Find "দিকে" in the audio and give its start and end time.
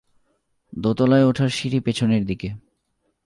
2.25-2.49